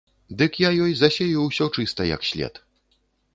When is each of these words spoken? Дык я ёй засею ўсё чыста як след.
Дык 0.39 0.55
я 0.61 0.69
ёй 0.85 0.95
засею 1.01 1.43
ўсё 1.49 1.67
чыста 1.77 2.09
як 2.15 2.27
след. 2.31 2.53